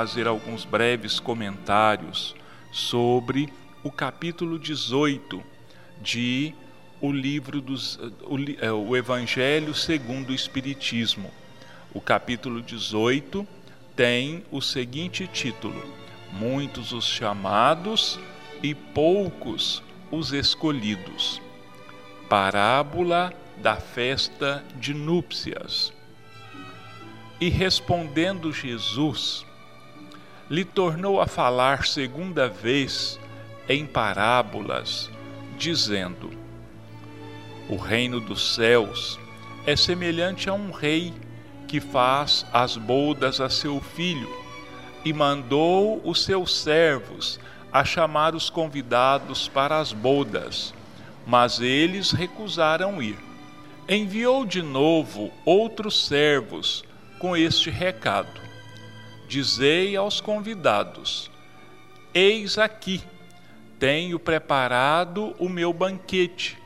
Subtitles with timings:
[0.00, 2.34] fazer alguns breves comentários
[2.72, 3.52] sobre
[3.84, 5.42] o capítulo 18
[6.00, 6.54] de
[7.02, 11.30] o livro dos o, é, o Evangelho segundo o Espiritismo.
[11.92, 13.46] O capítulo 18
[13.94, 15.84] tem o seguinte título:
[16.32, 18.18] Muitos os chamados
[18.62, 21.42] e poucos os escolhidos.
[22.26, 25.92] Parábola da festa de núpcias.
[27.38, 29.44] E respondendo Jesus,
[30.50, 33.20] lhe tornou a falar segunda vez
[33.68, 35.08] em parábolas,
[35.56, 36.28] dizendo:
[37.68, 39.16] O reino dos céus
[39.64, 41.14] é semelhante a um rei
[41.68, 44.28] que faz as bodas a seu filho
[45.04, 47.38] e mandou os seus servos
[47.72, 50.74] a chamar os convidados para as bodas,
[51.24, 53.16] mas eles recusaram ir.
[53.88, 56.84] Enviou de novo outros servos
[57.20, 58.49] com este recado:
[59.30, 61.30] Dizei aos convidados:
[62.12, 63.00] Eis aqui,
[63.78, 66.58] tenho preparado o meu banquete.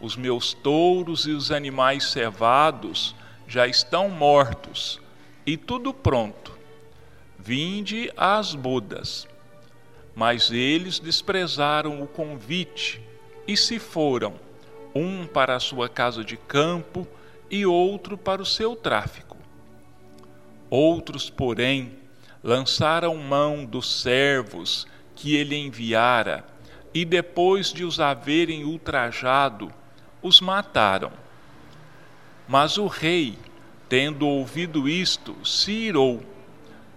[0.00, 3.14] Os meus touros e os animais cevados
[3.46, 5.00] já estão mortos,
[5.46, 6.58] e tudo pronto.
[7.38, 9.28] Vinde às bodas.
[10.12, 13.00] Mas eles desprezaram o convite
[13.46, 14.34] e se foram,
[14.92, 17.06] um para a sua casa de campo
[17.48, 19.36] e outro para o seu tráfico.
[20.68, 21.99] Outros, porém,
[22.42, 26.44] lançaram mão dos servos que ele enviara,
[26.92, 29.72] e depois de os haverem ultrajado,
[30.22, 31.12] os mataram.
[32.48, 33.38] Mas o rei,
[33.88, 36.22] tendo ouvido isto, se irou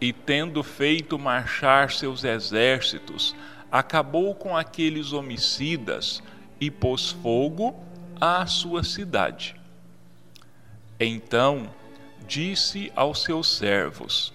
[0.02, 3.36] e, tendo feito marchar seus exércitos,
[3.72, 6.24] acabou com aqueles homicidas
[6.60, 7.76] e pôs fogo
[8.20, 9.56] à sua cidade.
[11.00, 11.70] Então
[12.28, 14.33] disse aos seus servos: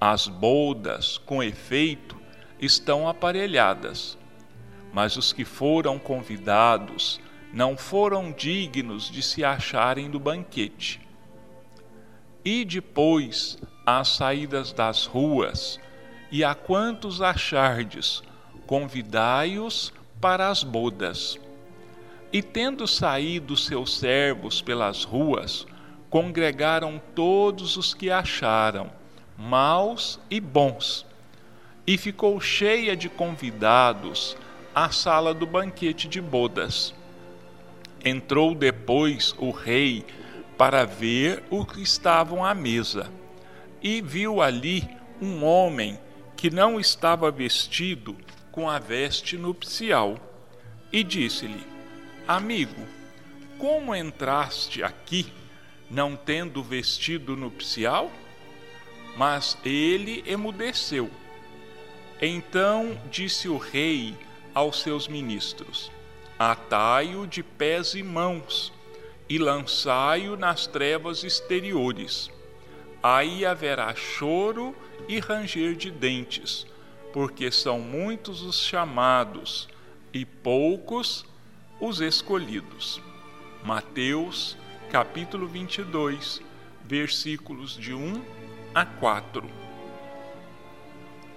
[0.00, 2.16] As boldas, com efeito,
[2.60, 4.16] estão aparelhadas,
[4.92, 7.20] mas os que foram convidados
[7.52, 11.00] não foram dignos de se acharem do banquete.
[12.44, 15.80] E depois às saídas das ruas,
[16.30, 18.22] e a quantos achardes,
[18.66, 21.38] convidai-os para as bodas.
[22.32, 25.66] E tendo saído seus servos pelas ruas,
[26.10, 28.90] congregaram todos os que acharam,
[29.38, 31.06] maus e bons.
[31.86, 34.36] E ficou cheia de convidados
[34.74, 36.92] a sala do banquete de bodas.
[38.04, 40.04] Entrou depois o rei
[40.58, 43.10] para ver o que estavam à mesa
[43.80, 44.88] e viu ali
[45.22, 45.98] um homem
[46.36, 48.16] que não estava vestido
[48.52, 50.16] com a veste nupcial,
[50.92, 51.64] e disse-lhe:
[52.26, 52.82] Amigo,
[53.58, 55.32] como entraste aqui
[55.90, 58.10] não tendo vestido nupcial?
[59.18, 61.10] Mas ele emudeceu.
[62.22, 64.16] Então disse o rei
[64.54, 65.90] aos seus ministros:
[66.38, 68.72] Atai-o de pés e mãos
[69.28, 72.30] e lançai-o nas trevas exteriores
[73.02, 74.74] aí haverá choro
[75.08, 76.66] e ranger de dentes,
[77.12, 79.68] porque são muitos os chamados
[80.12, 81.24] e poucos
[81.80, 83.00] os escolhidos.
[83.64, 84.56] Mateus,
[84.90, 86.42] capítulo 22,
[86.84, 88.20] versículos de 1
[88.74, 89.48] a 4.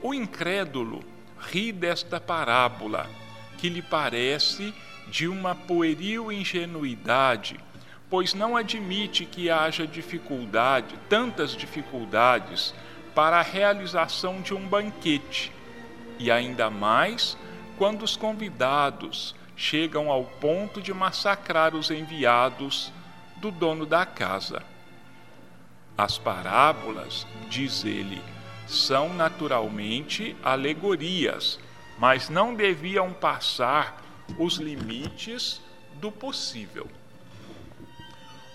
[0.02, 1.03] O incrédulo
[1.38, 3.09] ri desta parábola,
[3.58, 4.74] que lhe parece
[5.08, 7.59] de uma pueril ingenuidade
[8.12, 12.75] pois não admite que haja dificuldade, tantas dificuldades,
[13.16, 15.50] para a realização de um banquete,
[16.19, 17.38] e ainda mais
[17.78, 22.92] quando os convidados chegam ao ponto de massacrar os enviados
[23.38, 24.62] do dono da casa.
[26.01, 28.19] As parábolas, diz ele,
[28.66, 31.59] são naturalmente alegorias,
[32.00, 34.01] mas não deviam passar
[34.36, 35.62] os limites
[36.00, 36.89] do possível.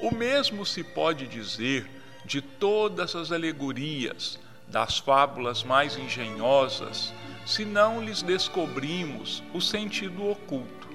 [0.00, 1.88] O mesmo se pode dizer
[2.24, 7.14] de todas as alegorias, das fábulas mais engenhosas,
[7.46, 10.88] se não lhes descobrimos o sentido oculto.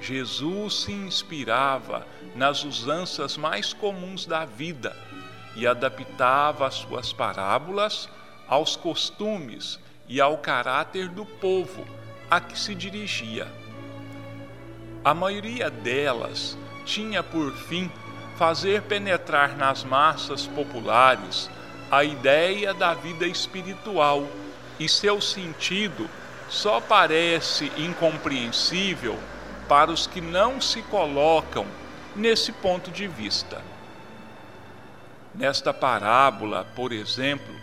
[0.00, 5.11] Jesus se inspirava nas usanças mais comuns da vida
[5.54, 8.08] e adaptava as suas parábolas
[8.48, 9.78] aos costumes
[10.08, 11.86] e ao caráter do povo
[12.30, 13.46] a que se dirigia.
[15.04, 17.90] A maioria delas tinha por fim
[18.36, 21.50] fazer penetrar nas massas populares
[21.90, 24.26] a ideia da vida espiritual
[24.78, 26.08] e seu sentido
[26.48, 29.18] só parece incompreensível
[29.68, 31.66] para os que não se colocam
[32.14, 33.62] nesse ponto de vista.
[35.34, 37.54] Nesta parábola, por exemplo,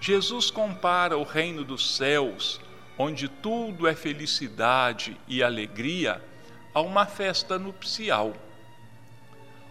[0.00, 2.60] Jesus compara o reino dos céus,
[2.96, 6.22] onde tudo é felicidade e alegria,
[6.72, 8.32] a uma festa nupcial.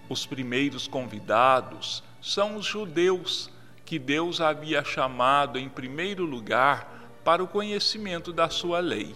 [0.07, 3.50] Os primeiros convidados são os judeus,
[3.83, 9.15] que Deus havia chamado em primeiro lugar para o conhecimento da sua lei.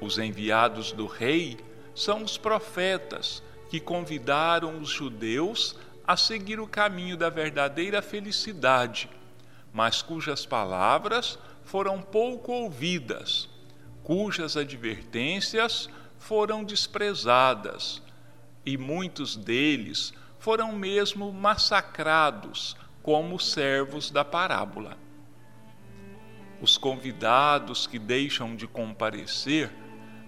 [0.00, 1.56] Os enviados do rei
[1.94, 9.08] são os profetas, que convidaram os judeus a seguir o caminho da verdadeira felicidade,
[9.72, 13.48] mas cujas palavras foram pouco ouvidas,
[14.02, 18.02] cujas advertências foram desprezadas,
[18.66, 24.96] e muitos deles foram mesmo massacrados como servos da parábola.
[26.60, 29.70] Os convidados que deixam de comparecer,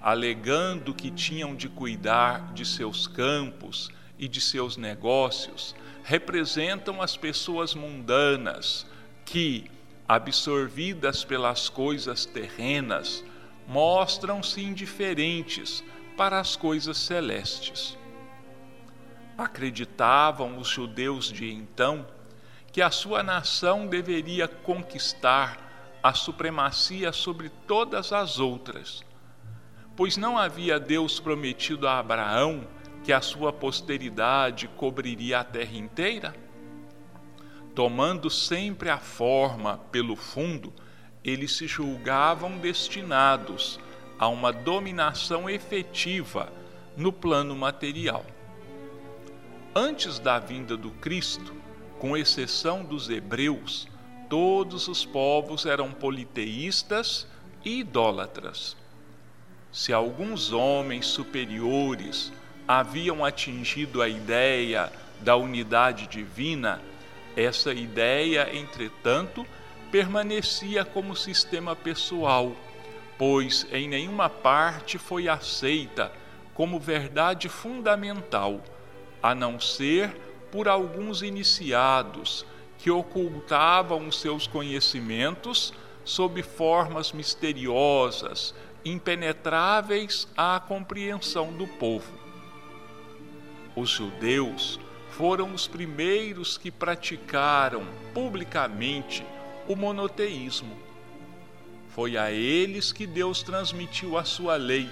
[0.01, 5.75] alegando que tinham de cuidar de seus campos e de seus negócios,
[6.05, 8.87] representam as pessoas mundanas
[9.25, 9.71] que,
[10.09, 13.25] absorvidas pelas coisas terrenas,
[13.67, 15.83] mostram-se indiferentes
[16.17, 17.97] para as coisas celestes.
[19.37, 22.07] Acreditavam os judeus de então
[22.73, 29.05] que a sua nação deveria conquistar a supremacia sobre todas as outras,
[29.97, 32.67] pois não havia Deus prometido a Abraão
[33.07, 36.35] que a sua posteridade cobriria a terra inteira?
[37.73, 40.73] Tomando sempre a forma pelo fundo,
[41.23, 43.79] eles se julgavam destinados
[44.19, 46.53] a uma dominação efetiva
[46.97, 48.27] no plano material.
[49.73, 51.55] Antes da vinda do Cristo,
[52.01, 53.87] com exceção dos hebreus,
[54.29, 57.29] todos os povos eram politeístas
[57.65, 58.77] e idólatras.
[59.71, 62.33] Se alguns homens superiores
[62.67, 66.81] haviam atingido a ideia da unidade divina,
[67.37, 69.47] essa ideia, entretanto,
[69.91, 72.53] permanecia como sistema pessoal,
[73.19, 76.13] pois em nenhuma parte foi aceita
[76.55, 78.61] como verdade fundamental
[79.23, 80.11] a não ser
[80.51, 82.47] por alguns iniciados
[82.79, 85.73] que ocultavam seus conhecimentos
[86.05, 88.55] sob formas misteriosas,
[88.85, 92.26] impenetráveis à compreensão do povo.
[93.77, 94.81] Os judeus
[95.11, 99.23] foram os primeiros que praticaram publicamente
[99.69, 100.75] o monoteísmo.
[101.91, 104.89] Foi a eles que Deus transmitiu a sua lei,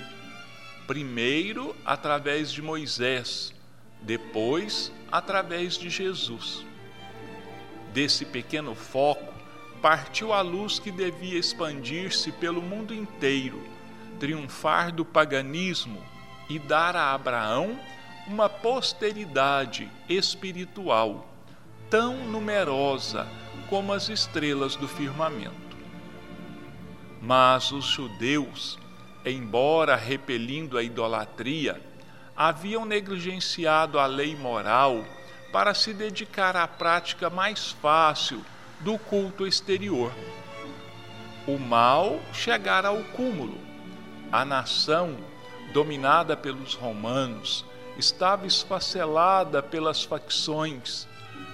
[0.86, 3.54] primeiro através de Moisés,
[4.02, 6.64] depois através de Jesus.
[7.94, 9.32] Desse pequeno foco
[9.80, 13.62] partiu a luz que devia expandir-se pelo mundo inteiro,
[14.20, 16.02] triunfar do paganismo
[16.50, 17.78] e dar a Abraão
[18.26, 21.28] uma posteridade espiritual
[21.90, 23.26] tão numerosa
[23.68, 25.76] como as estrelas do firmamento.
[27.20, 28.78] Mas os judeus,
[29.24, 31.80] embora repelindo a idolatria,
[32.36, 35.04] haviam negligenciado a lei moral
[35.52, 38.44] para se dedicar à prática mais fácil
[38.80, 40.12] do culto exterior.
[41.46, 43.58] O mal chegara ao cúmulo.
[44.32, 45.16] A nação,
[45.72, 47.64] dominada pelos romanos,
[47.98, 51.06] estava esfacelada pelas facções,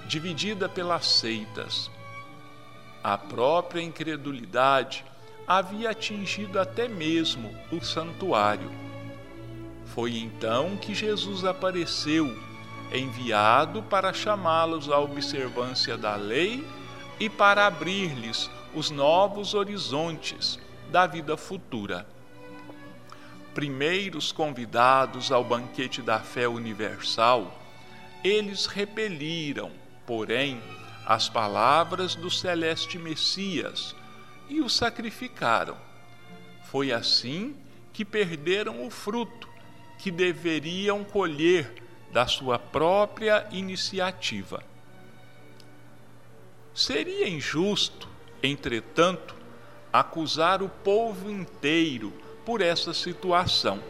[0.07, 1.91] dividida pelas seitas.
[3.03, 5.05] A própria incredulidade
[5.47, 8.71] havia atingido até mesmo o santuário
[9.95, 12.37] foi então que Jesus apareceu,
[12.93, 16.65] enviado para chamá-los à observância da lei
[17.19, 22.07] e para abrir-lhes os novos horizontes da vida futura.
[23.55, 27.61] Primeiros convidados ao banquete da fé universal,
[28.23, 29.73] eles repeliram,
[30.07, 30.63] porém,
[31.05, 33.97] as palavras do celeste Messias
[34.49, 35.77] e o sacrificaram.
[36.65, 37.57] Foi assim
[37.93, 39.49] que perderam o fruto
[39.99, 44.63] que deveriam colher da sua própria iniciativa.
[46.75, 48.09] Seria injusto,
[48.43, 49.35] entretanto,
[49.93, 52.13] acusar o povo inteiro
[52.51, 53.81] por essa situação.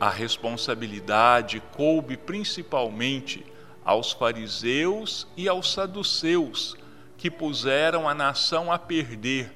[0.00, 3.46] A responsabilidade coube principalmente
[3.84, 6.76] aos fariseus e aos saduceus,
[7.16, 9.52] que puseram a nação a perder,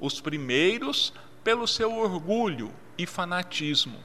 [0.00, 1.12] os primeiros
[1.44, 3.98] pelo seu orgulho e fanatismo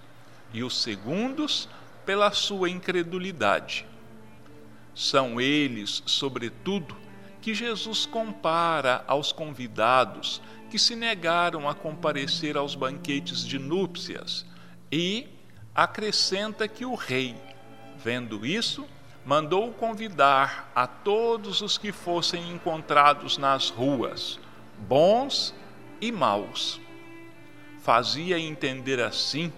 [0.53, 1.69] e os segundos
[2.05, 3.85] pela sua incredulidade.
[4.93, 6.97] São eles, sobretudo,
[7.41, 14.45] que Jesus compara aos convidados que se negaram a comparecer aos banquetes de núpcias
[14.91, 15.27] e
[15.73, 17.35] acrescenta que o rei,
[17.97, 18.87] vendo isso,
[19.25, 24.39] mandou convidar a todos os que fossem encontrados nas ruas,
[24.77, 25.53] bons
[25.99, 26.79] e maus.
[27.79, 29.51] Fazia entender assim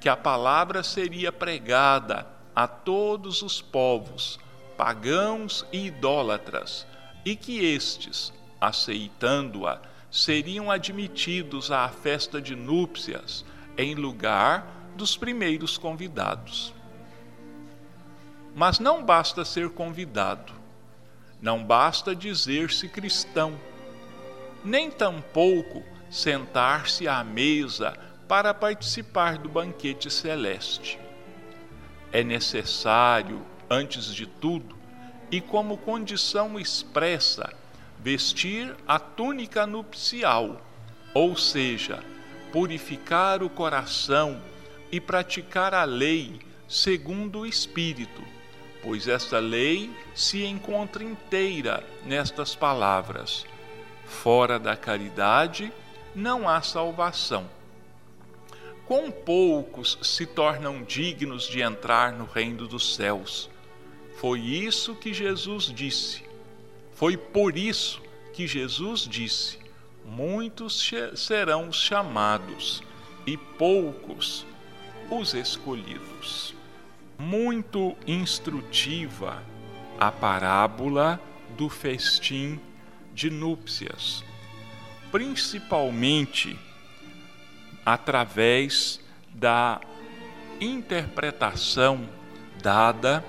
[0.00, 4.38] que a palavra seria pregada a todos os povos,
[4.76, 6.86] pagãos e idólatras,
[7.24, 13.44] e que estes, aceitando-a, seriam admitidos à festa de núpcias
[13.76, 16.74] em lugar dos primeiros convidados.
[18.54, 20.52] Mas não basta ser convidado,
[21.40, 23.58] não basta dizer-se cristão,
[24.64, 27.96] nem tampouco sentar-se à mesa
[28.26, 30.98] para participar do banquete celeste.
[32.10, 34.76] É necessário, antes de tudo,
[35.30, 37.52] e como condição expressa,
[38.00, 40.60] vestir a túnica nupcial,
[41.12, 42.02] ou seja,
[42.52, 44.40] purificar o coração
[44.90, 48.22] e praticar a lei segundo o Espírito,
[48.82, 53.46] pois esta lei se encontra inteira nestas palavras:
[54.06, 55.72] fora da caridade
[56.14, 57.48] não há salvação.
[58.86, 63.50] Quão poucos se tornam dignos de entrar no reino dos céus.
[64.18, 66.27] Foi isso que Jesus disse.
[66.98, 68.02] Foi por isso
[68.32, 69.56] que Jesus disse:
[70.04, 72.82] Muitos serão chamados
[73.24, 74.44] e poucos
[75.08, 76.56] os escolhidos.
[77.16, 79.40] Muito instrutiva
[80.00, 81.20] a parábola
[81.56, 82.58] do festim
[83.14, 84.24] de núpcias,
[85.12, 86.58] principalmente
[87.86, 89.00] através
[89.32, 89.80] da
[90.60, 92.08] interpretação
[92.60, 93.24] dada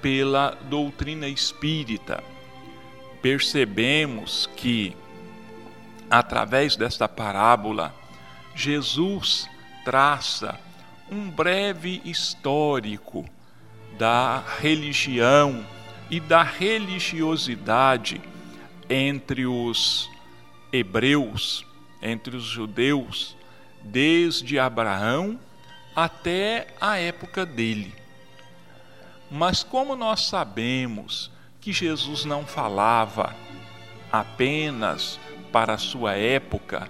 [0.00, 2.22] pela doutrina espírita
[3.22, 4.96] percebemos que,
[6.10, 7.94] através desta parábola,
[8.54, 9.48] Jesus
[9.84, 10.58] traça
[11.10, 13.24] um breve histórico
[13.98, 15.64] da religião
[16.10, 18.20] e da religiosidade
[18.88, 20.08] entre os
[20.72, 21.64] hebreus,
[22.00, 23.36] entre os judeus,
[23.82, 25.38] desde Abraão
[25.94, 27.94] até a época dele.
[29.30, 31.30] Mas como nós sabemos
[31.60, 33.34] que Jesus não falava
[34.10, 35.18] apenas
[35.52, 36.88] para a sua época,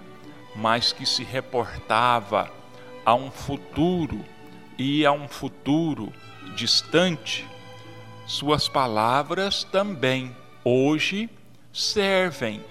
[0.55, 2.51] mas que se reportava
[3.05, 4.23] a um futuro
[4.77, 6.13] e a um futuro
[6.55, 7.47] distante,
[8.25, 11.29] suas palavras também hoje
[11.73, 12.63] servem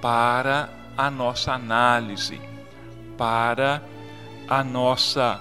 [0.00, 2.40] para a nossa análise,
[3.16, 3.82] para
[4.48, 5.40] a nossa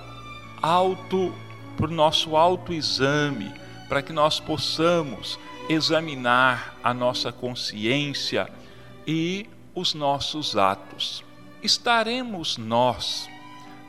[0.62, 1.34] auto,
[1.78, 3.54] para o nosso autoexame,
[3.88, 8.50] para que nós possamos examinar a nossa consciência
[9.08, 11.24] e os nossos atos.
[11.62, 13.28] Estaremos nós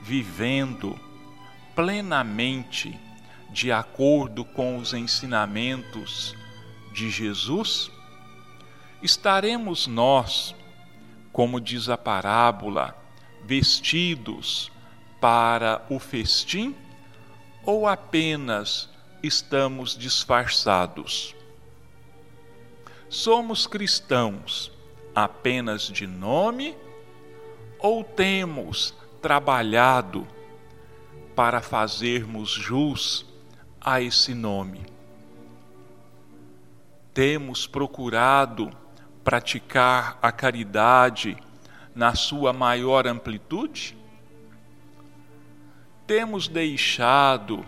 [0.00, 0.98] vivendo
[1.74, 2.98] plenamente
[3.50, 6.34] de acordo com os ensinamentos
[6.92, 7.90] de Jesus?
[9.02, 10.54] Estaremos nós,
[11.30, 12.96] como diz a parábola,
[13.44, 14.72] vestidos
[15.20, 16.74] para o festim
[17.64, 18.88] ou apenas
[19.22, 21.35] estamos disfarçados?
[23.08, 24.72] Somos cristãos
[25.14, 26.76] apenas de nome
[27.78, 30.26] ou temos trabalhado
[31.34, 33.24] para fazermos jus
[33.80, 34.84] a esse nome?
[37.14, 38.70] Temos procurado
[39.22, 41.36] praticar a caridade
[41.94, 43.96] na sua maior amplitude?
[46.08, 47.64] Temos deixado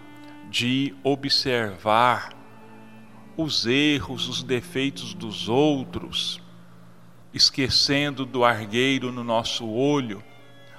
[0.50, 2.37] de observar
[3.38, 6.40] os erros, os defeitos dos outros,
[7.32, 10.24] esquecendo do argueiro no nosso olho,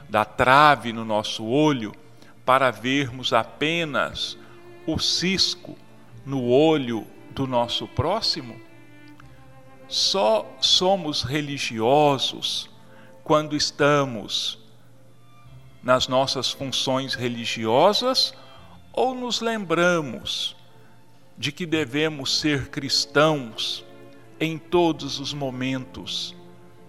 [0.10, 1.96] da trave no nosso olho,
[2.46, 4.38] para vermos apenas
[4.86, 5.78] o cisco
[6.25, 8.60] no olho do nosso próximo?
[9.88, 12.70] Só somos religiosos
[13.24, 14.60] quando estamos
[15.82, 18.34] nas nossas funções religiosas
[18.92, 20.59] ou nos lembramos
[21.39, 23.86] de que devemos ser cristãos
[24.38, 26.36] em todos os momentos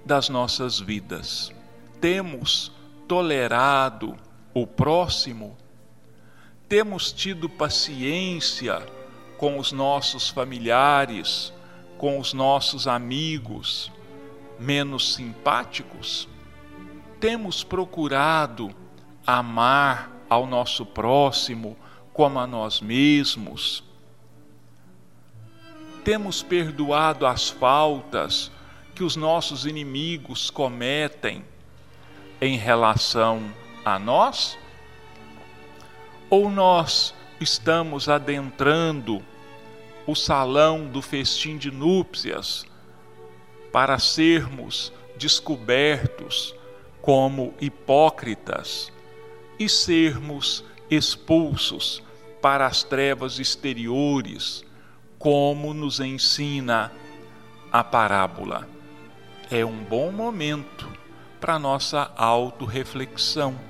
[0.04, 1.52] das nossas vidas.
[2.00, 2.72] Temos
[3.06, 4.16] tolerado
[4.52, 5.56] o próximo,
[6.68, 8.84] temos tido paciência
[9.38, 11.52] com os nossos familiares,
[11.96, 13.92] com os nossos amigos
[14.58, 16.28] menos simpáticos,
[17.20, 18.74] temos procurado
[19.26, 21.76] amar ao nosso próximo
[22.12, 23.89] como a nós mesmos
[26.04, 28.50] temos perdoado as faltas
[28.94, 31.44] que os nossos inimigos cometem
[32.40, 33.42] em relação
[33.84, 34.58] a nós?
[36.28, 39.22] Ou nós estamos adentrando
[40.06, 42.66] o salão do festim de núpcias
[43.72, 46.54] para sermos descobertos
[47.00, 48.92] como hipócritas
[49.58, 52.02] e sermos expulsos
[52.40, 54.64] para as trevas exteriores,
[55.20, 56.90] como nos ensina
[57.70, 58.66] a parábola.
[59.50, 60.90] É um bom momento
[61.38, 63.60] para nossa autorreflexão.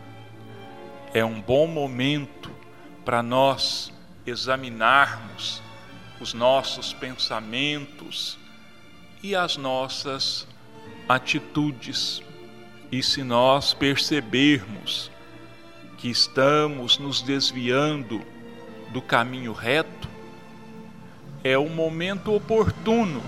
[1.13, 2.53] É um bom momento
[3.05, 3.93] para nós
[4.25, 5.61] examinarmos
[6.21, 8.39] os nossos pensamentos
[9.21, 10.47] e as nossas
[11.09, 12.23] atitudes.
[12.93, 15.11] E se nós percebermos
[15.99, 18.25] que estamos nos desviando
[18.93, 20.10] do caminho reto,
[21.43, 23.23] é o momento oportuno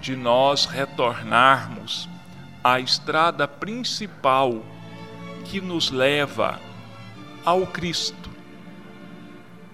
[0.00, 2.08] de nós retornarmos
[2.62, 4.62] à estrada principal
[5.44, 6.60] que nos leva
[7.44, 8.30] ao Cristo,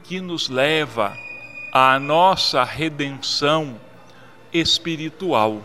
[0.05, 1.17] que nos leva
[1.73, 3.79] à nossa redenção
[4.53, 5.63] espiritual.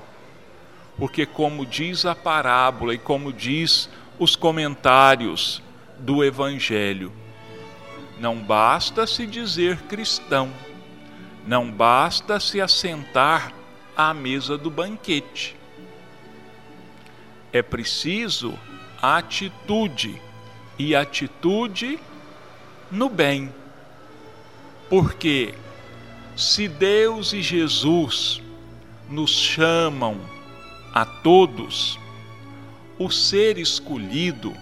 [0.98, 3.89] Porque, como diz a parábola e como diz
[4.20, 5.62] os comentários
[5.98, 7.12] do Evangelho,
[8.20, 10.51] não basta se dizer cristão,
[11.46, 13.54] não basta se assentar
[13.96, 15.56] à mesa do banquete.
[17.52, 18.58] É preciso
[19.02, 20.22] atitude
[20.78, 22.00] e atitude
[22.92, 23.54] no bem.
[24.90, 25.54] Porque
[26.36, 28.42] se Deus e Jesus
[29.10, 30.20] nos chamam
[30.94, 32.00] a todos,
[32.98, 34.54] o ser escolhido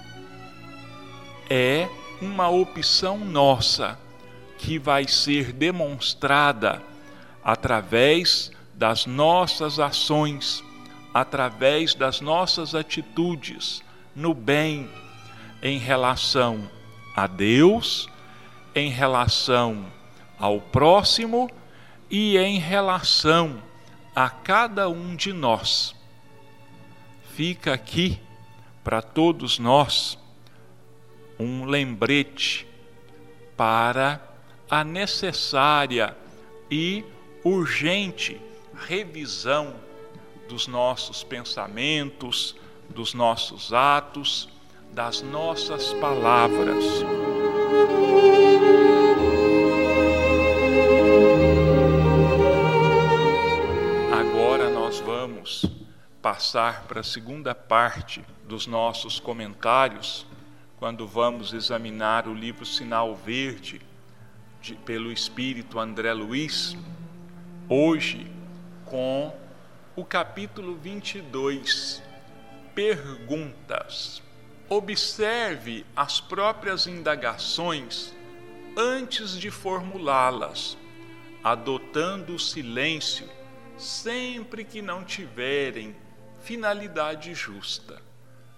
[1.50, 1.90] é
[2.22, 3.98] uma opção nossa
[4.60, 6.82] que vai ser demonstrada
[7.44, 10.63] através das nossas ações,
[11.13, 13.82] através das nossas atitudes
[14.13, 14.89] no bem
[15.63, 16.70] em relação
[17.16, 18.08] a Deus,
[18.76, 19.86] em relação
[20.38, 21.50] ao próximo
[22.10, 23.63] e em relação
[24.13, 25.95] a cada um de nós.
[27.34, 28.19] Fica aqui
[28.84, 30.17] para todos nós
[31.39, 32.67] um lembrete
[33.56, 34.29] para
[34.69, 36.15] a necessária
[36.69, 37.03] e
[37.43, 38.39] urgente
[38.75, 39.75] revisão
[40.47, 42.55] dos nossos pensamentos,
[42.89, 44.47] dos nossos atos,
[44.91, 46.84] das nossas palavras.
[54.12, 55.65] Agora nós vamos
[56.21, 60.25] passar para a segunda parte dos nossos comentários
[60.77, 63.82] quando vamos examinar o livro Sinal Verde,
[64.62, 66.76] de, pelo Espírito André Luiz,
[67.67, 68.30] hoje
[68.86, 69.36] com
[69.95, 72.02] o capítulo 22,
[72.74, 74.22] Perguntas.
[74.67, 78.13] Observe as próprias indagações
[78.78, 80.78] antes de formulá-las,
[81.43, 83.28] adotando o silêncio
[83.78, 85.95] sempre que não tiverem
[86.41, 88.10] finalidade justa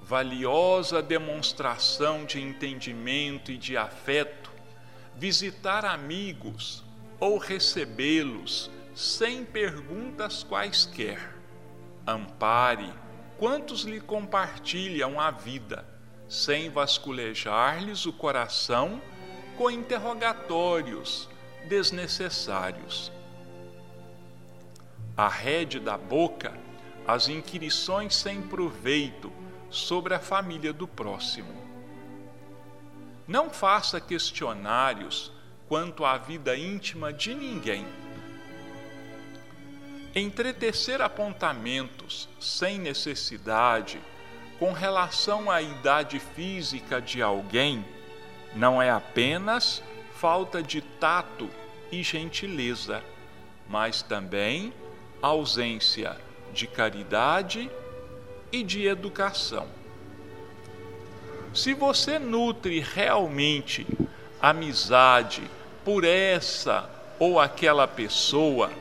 [0.01, 4.40] valiosa demonstração de entendimento e de afeto,
[5.21, 6.83] visitar amigos
[7.19, 11.35] ou recebê-los sem perguntas quaisquer.
[12.07, 12.91] Ampare
[13.37, 15.85] quantos lhe compartilham a vida,
[16.27, 18.99] sem vasculejar-lhes o coração
[19.59, 21.29] com interrogatórios
[21.69, 23.11] desnecessários.
[25.15, 26.57] Arrede da boca
[27.05, 29.31] as inquirições sem proveito
[29.69, 31.70] sobre a família do próximo.
[33.31, 35.31] Não faça questionários
[35.69, 37.87] quanto à vida íntima de ninguém.
[40.13, 44.01] Entretecer apontamentos sem necessidade
[44.59, 47.85] com relação à idade física de alguém
[48.53, 49.81] não é apenas
[50.15, 51.49] falta de tato
[51.89, 53.01] e gentileza,
[53.65, 54.73] mas também
[55.21, 56.17] ausência
[56.51, 57.71] de caridade
[58.51, 59.80] e de educação.
[61.53, 63.85] Se você nutre realmente
[64.41, 65.43] amizade
[65.83, 68.71] por essa ou aquela pessoa,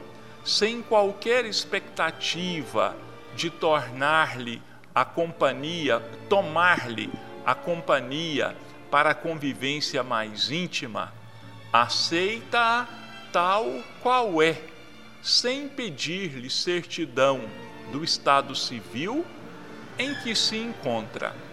[0.44, 2.96] sem qualquer expectativa
[3.35, 4.62] de tornar-lhe
[4.94, 7.11] a companhia, tomar-lhe
[7.44, 8.56] a companhia
[8.88, 11.12] para a convivência mais íntima,
[11.72, 12.87] aceita-a
[13.33, 13.66] tal
[14.00, 14.56] qual é,
[15.20, 17.40] sem pedir-lhe certidão
[17.90, 19.26] do estado civil
[19.98, 21.49] em que se encontra.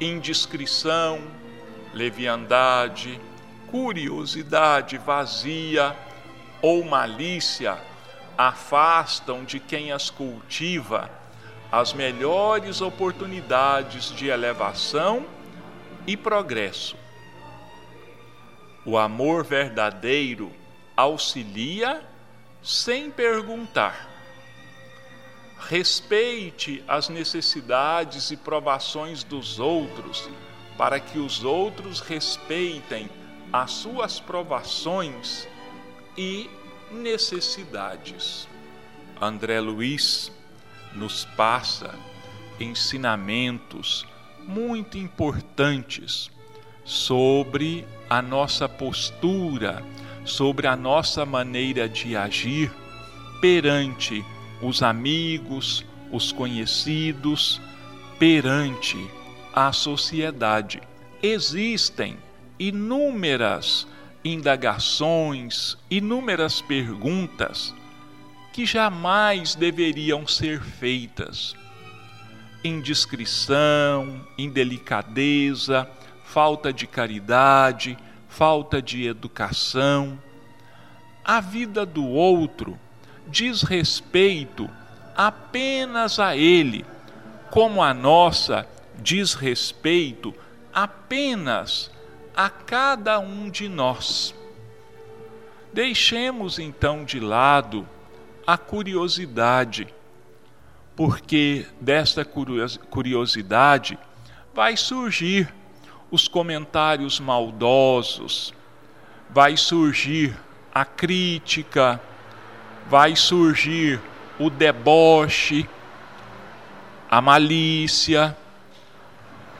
[0.00, 1.20] Indiscrição,
[1.92, 3.20] leviandade,
[3.70, 5.96] curiosidade vazia
[6.62, 7.78] ou malícia
[8.36, 11.10] afastam de quem as cultiva
[11.70, 15.26] as melhores oportunidades de elevação
[16.06, 16.96] e progresso.
[18.84, 20.50] O amor verdadeiro
[20.96, 22.02] auxilia
[22.62, 24.08] sem perguntar.
[25.58, 30.28] Respeite as necessidades e provações dos outros,
[30.76, 33.10] para que os outros respeitem
[33.52, 35.48] as suas provações
[36.16, 36.48] e
[36.90, 38.48] necessidades.
[39.20, 40.30] André Luiz
[40.94, 41.94] nos passa
[42.60, 44.06] ensinamentos
[44.46, 46.30] muito importantes
[46.84, 49.84] sobre a nossa postura,
[50.24, 52.72] sobre a nossa maneira de agir
[53.40, 54.24] perante
[54.62, 57.60] os amigos, os conhecidos,
[58.18, 58.98] perante
[59.54, 60.80] a sociedade.
[61.22, 62.16] Existem
[62.58, 63.86] inúmeras
[64.24, 67.74] indagações, inúmeras perguntas
[68.52, 71.54] que jamais deveriam ser feitas.
[72.64, 75.88] Indiscrição, indelicadeza,
[76.24, 77.96] falta de caridade,
[78.28, 80.18] falta de educação.
[81.24, 82.78] A vida do outro
[83.28, 84.68] diz respeito
[85.16, 86.84] apenas a ele,
[87.50, 88.66] como a nossa
[88.98, 90.34] diz respeito
[90.72, 91.90] apenas
[92.34, 94.34] a cada um de nós.
[95.72, 97.88] Deixemos então de lado
[98.46, 99.86] a curiosidade,
[100.96, 103.98] porque desta curiosidade
[104.54, 105.52] vai surgir
[106.10, 108.54] os comentários maldosos,
[109.30, 110.34] vai surgir
[110.74, 112.00] a crítica,
[112.88, 114.00] vai surgir
[114.38, 115.68] o deboche,
[117.10, 118.36] a malícia,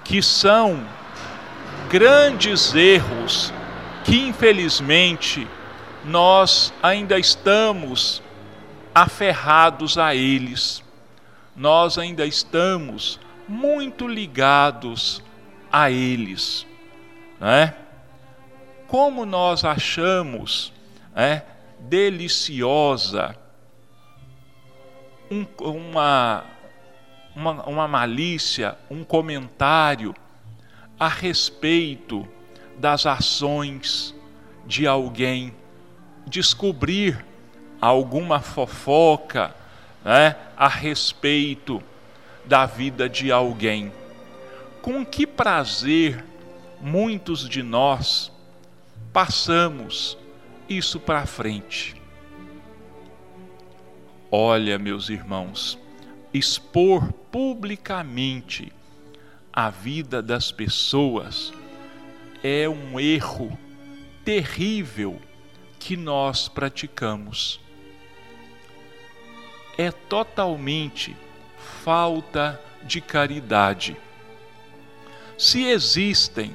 [0.05, 0.85] que são
[1.89, 3.53] grandes erros
[4.05, 5.47] que infelizmente
[6.05, 8.23] nós ainda estamos
[8.95, 10.83] aferrados a eles.
[11.55, 15.23] Nós ainda estamos muito ligados
[15.71, 16.67] a eles.
[17.41, 17.75] Né?
[18.87, 20.73] Como nós achamos
[21.15, 21.43] né,
[21.81, 23.37] deliciosa
[25.31, 26.45] um, uma,
[27.35, 30.15] uma, uma malícia, um comentário
[30.99, 32.27] a respeito
[32.77, 34.15] das ações
[34.67, 35.55] de alguém,
[36.27, 37.25] descobrir
[37.81, 39.55] alguma fofoca
[40.05, 41.83] né, a respeito
[42.45, 43.93] da vida de alguém.
[44.83, 46.25] Com que prazer
[46.81, 48.33] muitos de nós
[49.13, 50.17] passamos
[50.69, 52.01] isso para frente.
[54.31, 55.79] Olha, meus irmãos,
[56.33, 58.73] expor publicamente
[59.53, 61.53] a vida das pessoas
[62.43, 63.59] é um erro
[64.25, 65.21] terrível
[65.79, 67.61] que nós praticamos
[69.79, 71.17] é totalmente
[71.85, 73.97] falta de caridade.
[75.39, 76.53] Se existem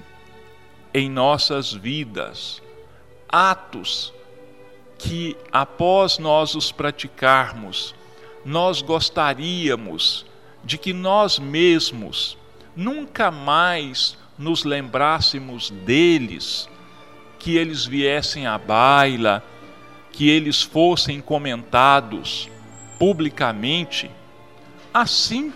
[0.93, 2.61] em nossas vidas
[3.33, 4.13] atos
[4.99, 7.95] que, após nós os praticarmos,
[8.45, 10.23] nós gostaríamos
[10.63, 12.37] de que nós mesmos
[12.75, 16.69] nunca mais nos lembrássemos deles,
[17.39, 19.43] que eles viessem à baila,
[20.11, 22.47] que eles fossem comentados
[22.99, 24.11] publicamente,
[24.93, 25.51] assim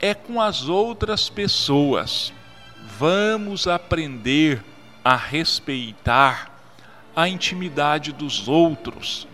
[0.00, 2.32] é com as outras pessoas.
[2.98, 4.64] Vamos aprender
[5.04, 6.57] a respeitar
[7.18, 9.26] a intimidade dos outros,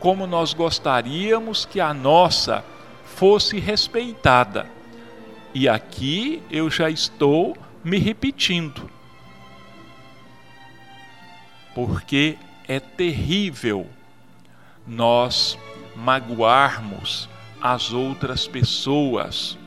[0.00, 2.64] como nós gostaríamos que a nossa
[3.04, 4.66] fosse respeitada.
[5.52, 8.90] E aqui eu já estou me repetindo.
[11.74, 13.86] Porque é terrível
[14.86, 15.58] nós
[15.94, 17.28] magoarmos
[17.60, 19.58] as outras pessoas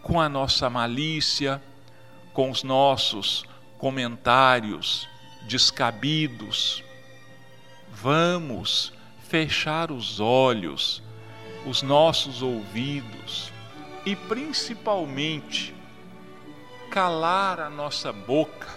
[0.00, 1.62] com a nossa malícia,
[2.32, 3.44] com os nossos
[3.76, 5.06] comentários
[5.46, 6.82] descabidos.
[7.92, 8.92] Vamos
[9.28, 11.02] fechar os olhos,
[11.66, 13.52] os nossos ouvidos
[14.04, 15.74] e principalmente
[16.90, 18.68] calar a nossa boca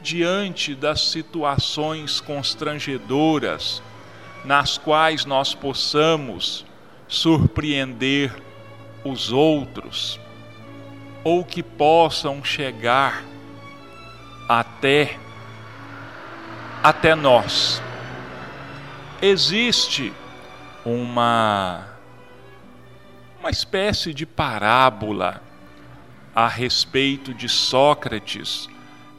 [0.00, 3.82] diante das situações constrangedoras
[4.44, 6.64] nas quais nós possamos
[7.08, 8.34] surpreender
[9.04, 10.20] os outros
[11.22, 13.24] ou que possam chegar
[14.48, 15.18] até
[16.82, 17.82] até nós.
[19.22, 20.12] Existe
[20.84, 21.88] uma
[23.40, 25.42] uma espécie de parábola
[26.34, 28.68] a respeito de Sócrates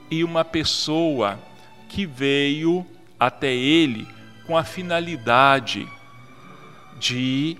[0.10, 1.40] e uma pessoa
[1.88, 2.86] que veio
[3.20, 4.08] até ele
[4.46, 5.88] com a finalidade
[6.98, 7.58] de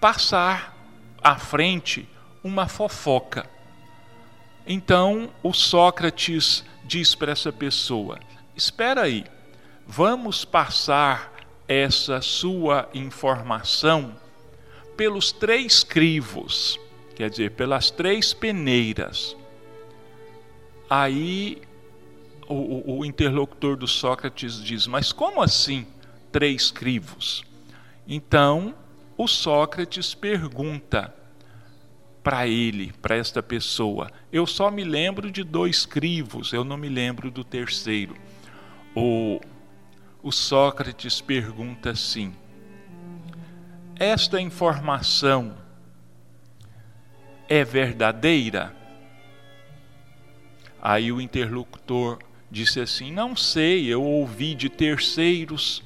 [0.00, 0.74] passar
[1.22, 2.08] à frente
[2.42, 3.48] uma fofoca.
[4.66, 8.18] Então o Sócrates diz para essa pessoa:
[8.56, 9.24] Espera aí,
[9.86, 11.32] vamos passar
[11.68, 14.14] essa sua informação
[14.96, 16.78] pelos três crivos,
[17.14, 19.36] quer dizer, pelas três peneiras.
[20.88, 21.60] Aí
[22.48, 25.86] o, o, interlocutor do Sócrates diz: Mas como assim
[26.30, 27.44] três crivos?
[28.06, 28.74] Então
[29.16, 31.14] o Sócrates pergunta
[32.24, 36.88] para ele, para esta pessoa: Eu só me lembro de dois crivos, eu não me
[36.88, 38.16] lembro do terceiro.
[38.96, 39.38] O,
[40.22, 42.34] o Sócrates pergunta assim:
[43.94, 45.54] Esta informação
[47.46, 48.74] é verdadeira?
[50.80, 52.18] Aí o interlocutor
[52.50, 55.84] disse assim: Não sei, eu ouvi de terceiros.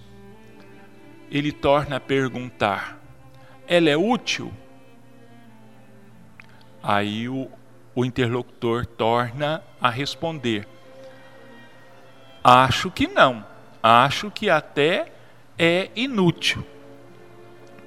[1.31, 2.97] Ele torna a perguntar:
[3.67, 4.53] Ela é útil?
[6.83, 7.51] Aí o,
[7.95, 10.67] o interlocutor torna a responder:
[12.43, 13.45] Acho que não,
[13.83, 15.13] acho que até
[15.59, 16.65] é inútil.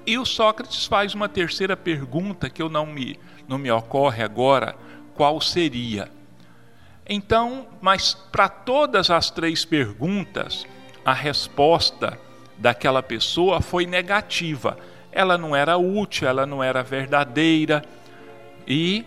[0.05, 4.75] E o Sócrates faz uma terceira pergunta que eu não me, não me ocorre agora
[5.13, 6.09] qual seria.
[7.07, 10.65] Então, mas para todas as três perguntas,
[11.05, 12.17] a resposta
[12.57, 14.77] daquela pessoa foi negativa.
[15.11, 17.83] Ela não era útil, ela não era verdadeira.
[18.67, 19.05] E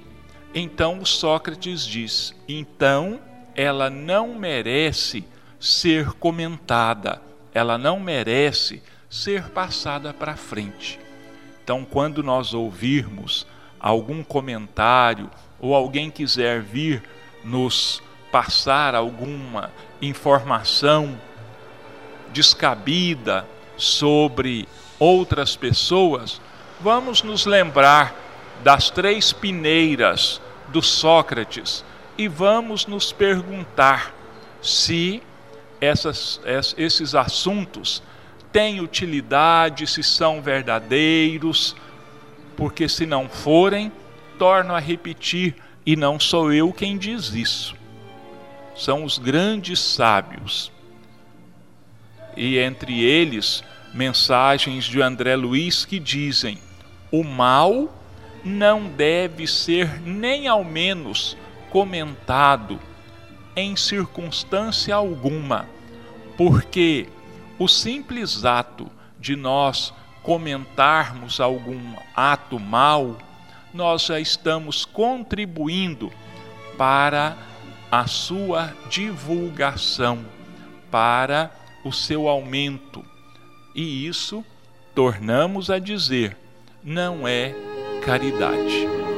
[0.54, 3.20] então Sócrates diz: então
[3.54, 5.24] ela não merece
[5.58, 10.98] ser comentada, ela não merece ser passada para frente.
[11.62, 13.46] Então, quando nós ouvirmos
[13.80, 17.02] algum comentário ou alguém quiser vir
[17.42, 19.70] nos passar alguma
[20.02, 21.18] informação
[22.32, 26.40] descabida sobre outras pessoas,
[26.80, 28.14] vamos nos lembrar
[28.62, 31.84] das três pineiras do Sócrates
[32.16, 34.14] e vamos nos perguntar
[34.62, 35.22] se
[35.80, 36.40] essas,
[36.76, 38.02] esses assuntos
[38.52, 41.74] têm utilidade, se são verdadeiros,
[42.56, 43.90] porque se não forem,
[44.38, 47.74] torno a repetir e não sou eu quem diz isso.
[48.76, 50.72] São os grandes sábios.
[52.36, 53.62] E entre eles,
[53.92, 56.58] mensagens de André Luiz que dizem:
[57.10, 57.92] o mal
[58.44, 61.36] não deve ser nem ao menos
[61.70, 62.78] comentado
[63.56, 65.66] em circunstância alguma,
[66.36, 67.08] porque
[67.58, 73.16] o simples ato de nós comentarmos algum ato mal
[73.72, 76.12] nós já estamos contribuindo
[76.78, 77.36] para
[77.90, 80.24] a sua divulgação,
[80.90, 81.50] para
[81.84, 83.04] o seu aumento.
[83.74, 84.44] E isso,
[84.94, 86.36] tornamos a dizer,
[86.84, 87.73] não é
[88.04, 89.13] caridade.